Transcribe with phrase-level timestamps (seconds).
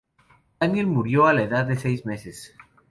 [0.59, 2.55] Daniel murió a la edad de siete meses.